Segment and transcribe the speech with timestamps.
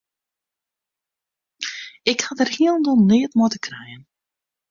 [2.11, 4.03] Ik ha dêr hielendal neat mei te krijen.